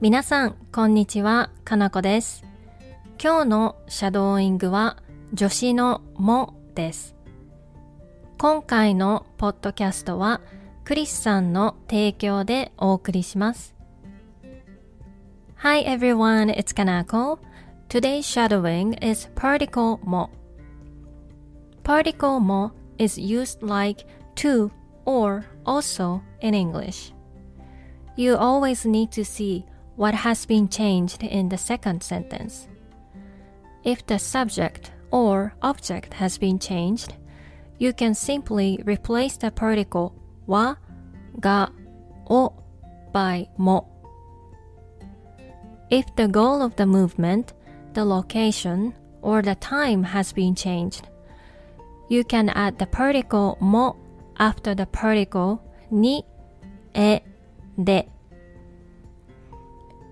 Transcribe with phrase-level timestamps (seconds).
[0.00, 2.44] 皆さん、こんにちは、かなこです。
[3.20, 4.98] 今日のシャドーイングは
[5.36, 7.16] 助詞のもです。
[8.38, 10.40] 今回のポッドキャストは
[10.84, 13.74] クリスさんの提供でお送りします。
[15.56, 17.40] Hi everyone, it's Kanako.
[17.88, 20.30] Today's shadowing is particle mo.
[21.82, 24.70] Particle mo is used like to
[25.04, 27.12] or also in English.
[28.16, 29.64] You always need to see
[29.98, 32.68] what has been changed in the second sentence.
[33.82, 37.14] If the subject or object has been changed,
[37.78, 40.14] you can simply replace the particle
[40.46, 40.76] wa,
[41.40, 41.66] ga,
[42.30, 42.54] o
[43.12, 43.88] by mo.
[45.90, 47.52] If the goal of the movement,
[47.94, 51.08] the location, or the time has been changed,
[52.08, 53.96] you can add the particle mo
[54.38, 56.22] after the particle ni,
[56.94, 57.18] e,
[57.82, 58.08] de.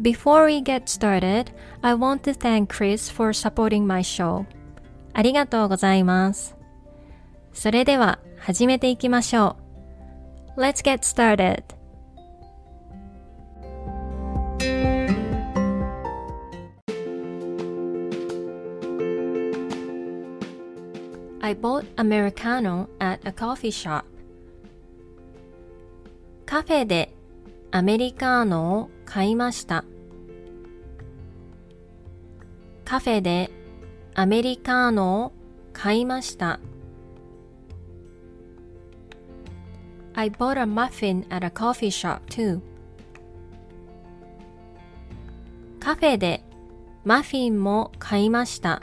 [0.00, 4.44] Before we get started, I want to thank Chris for supporting my show.
[5.14, 6.56] ありがとうございます。
[7.52, 9.56] それでは始めていきましょ
[10.56, 10.60] う。
[10.60, 11.62] Let's get started!
[21.40, 24.04] I bought Americano at a coffee shop.
[26.44, 27.14] カフェで
[27.70, 29.83] アメリカーノを 買いました。
[32.85, 33.51] カフェで
[34.13, 35.33] アメリカーノを
[35.73, 36.61] 買いました。
[40.13, 42.61] I bought a muffin at a coffee shop too.
[45.81, 46.41] カフェで
[47.03, 48.81] マフィンも買いました。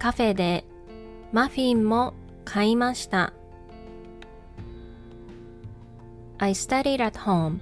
[0.00, 0.64] カフェで
[1.30, 2.12] マフィンも
[2.44, 3.32] 買いました。
[6.42, 7.60] I studied at home.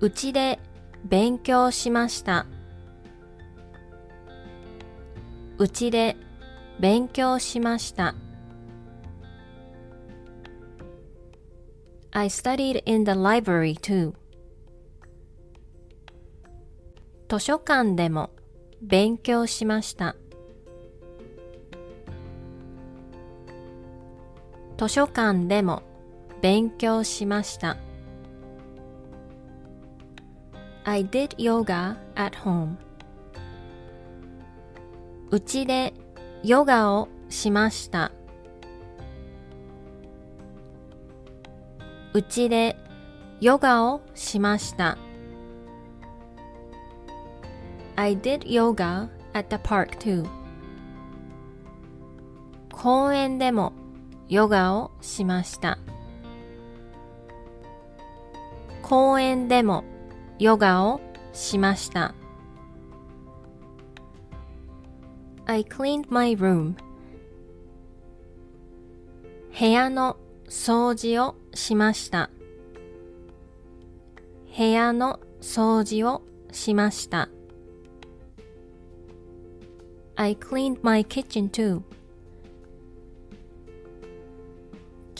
[0.00, 0.58] うちで
[1.04, 2.46] 勉強しました。
[5.58, 6.16] うちで
[6.80, 8.16] 勉強しました。
[12.10, 14.14] I studied in the library too.
[17.28, 18.30] 図書館でも
[18.82, 20.16] 勉強しました。
[24.80, 25.82] 図書館でも
[26.40, 27.76] 勉強しました。
[30.84, 32.76] I did yoga at home.
[35.30, 35.92] うちで
[36.42, 38.10] ヨガをしました。
[42.14, 42.74] うちで
[43.42, 44.96] ヨガをしました。
[47.96, 50.26] I did yoga at the park too.
[52.72, 53.74] 公園でも
[54.30, 55.76] ヨガをしました。
[58.80, 59.82] 公園でも
[60.38, 61.00] ヨガを
[61.32, 62.14] しました。
[65.46, 66.74] I cleaned my room.
[69.58, 70.16] 部屋の
[70.48, 72.30] 掃除をしました。
[74.56, 77.28] 部屋の掃除をしました。
[80.14, 81.82] I cleaned my kitchen too.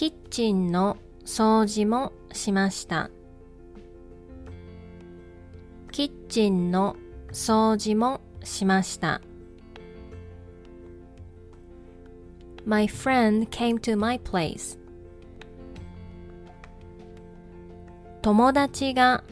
[0.00, 0.96] キッチンの
[1.26, 3.10] 掃除もしました。
[5.92, 6.96] キッチンの
[7.32, 9.20] 掃除もしました。
[12.64, 14.78] My friend came to my place.
[18.22, 19.22] 友達が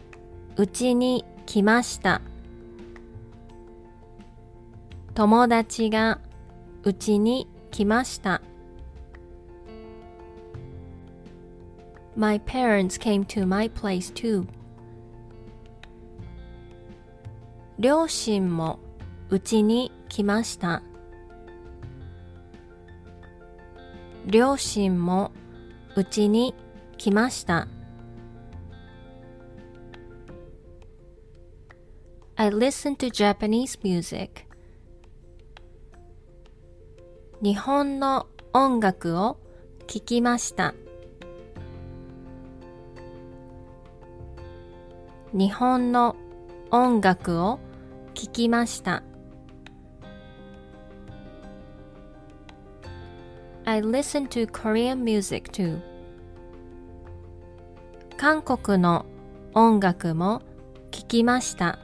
[0.59, 2.21] うちに来ました。
[5.15, 6.21] 友達が
[6.83, 8.43] うちに来ました。
[12.19, 14.45] My parents came to my place too.
[17.79, 18.81] 両親も
[19.31, 20.83] うちに来ました。
[24.27, 25.31] 両親も
[25.95, 26.57] うちに
[26.97, 27.69] 来ました。
[32.35, 34.43] I listen to Japanese music.
[37.41, 39.39] 日本の音楽を
[39.87, 40.75] 聴きました。
[45.33, 46.17] 日本の
[46.71, 47.59] 音楽を
[48.15, 49.03] 聴きました。
[53.65, 55.81] I listen to Korean music too.
[58.17, 59.05] 韓国の
[59.53, 60.41] 音楽も
[60.91, 61.79] 聴きました。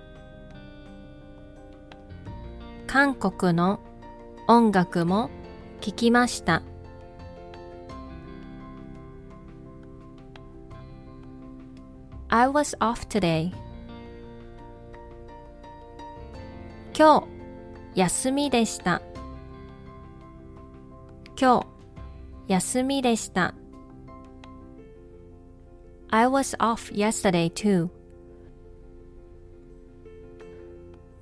[2.87, 3.81] 韓国の
[4.49, 5.31] 音楽も
[5.81, 6.63] 聴きました。
[12.37, 13.53] I was off today.
[16.93, 17.21] 今
[17.95, 19.01] 日休みでした。
[21.41, 21.65] 今
[22.49, 23.55] 日休みでした。
[26.11, 27.89] I was off yesterday too.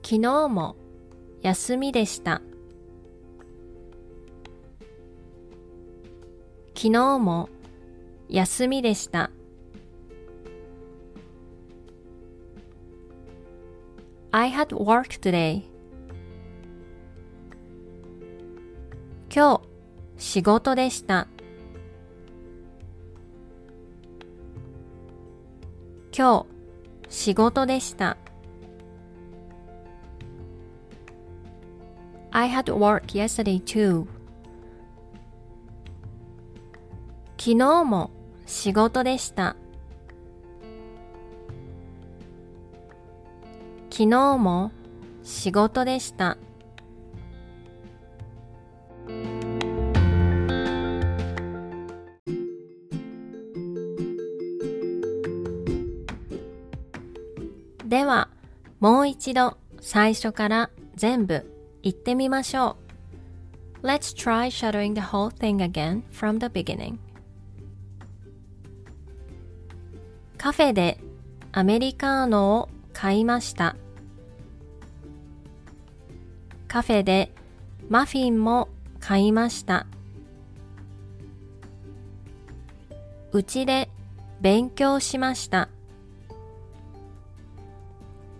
[0.02, 0.76] 昨日も
[1.42, 2.40] 休みでした。
[6.74, 7.50] 昨日も
[8.30, 9.30] 休みでした。
[14.34, 15.64] I had work today.
[19.28, 19.62] 今日
[20.16, 21.28] 仕事でした。
[26.16, 26.46] 今
[27.08, 28.16] 日仕事でした。
[32.30, 34.06] I had work yesterday too.
[37.36, 38.10] 昨日も
[38.46, 39.56] 仕事でした。
[43.92, 44.72] 昨日も
[45.22, 46.38] 仕事でした。
[57.84, 58.30] では、
[58.80, 61.44] もう一度最初から全部
[61.82, 62.78] 言ってみましょ
[63.82, 63.86] う。
[63.86, 66.96] Let's try shadowing the whole thing again from the beginning.
[70.38, 70.98] カフェで
[71.52, 73.76] アメリカーノを買いました。
[76.72, 77.30] カフェで
[77.90, 79.86] マフィンも買いました。
[83.30, 83.90] うちで
[84.40, 85.68] 勉強しました。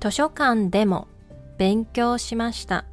[0.00, 1.08] 図書館でも
[1.58, 2.86] 勉強しました。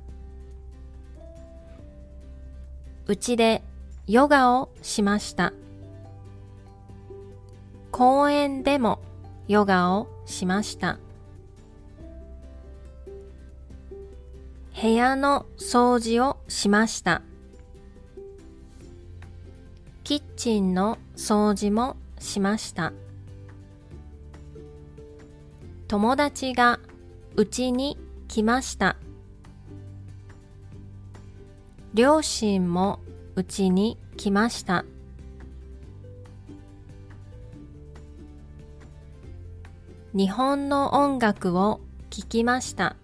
[3.08, 3.64] うちで
[4.08, 5.54] ヨガをしました。
[7.92, 9.00] 公園でも
[9.48, 11.00] ヨガをしました。
[14.82, 17.22] 部屋の掃除をしました。
[20.06, 22.94] キッチンの掃除もしました。
[25.90, 26.80] 友達が
[27.36, 27.98] うちに
[28.30, 28.96] 来ました。
[31.94, 33.02] 両親も
[33.36, 34.86] うちに来ました。
[40.14, 42.96] 日本の音楽を聴きました。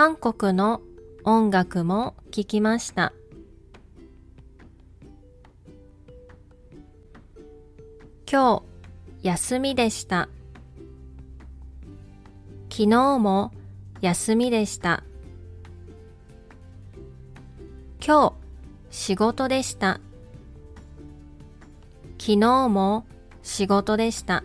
[0.00, 0.80] 韓国の
[1.24, 3.12] 音楽も聴きました。
[8.30, 8.62] 今
[9.20, 10.28] 日休みでした。
[12.70, 13.50] 昨日も
[14.00, 15.02] 休みでした。
[18.00, 18.36] 今
[18.90, 20.00] 日仕事でした。
[22.20, 23.04] 昨日も
[23.42, 24.44] 仕事でした。